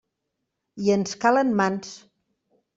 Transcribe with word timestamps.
I 0.83 0.85
ens 0.95 1.13
calen 1.27 1.49
mans! 1.61 1.95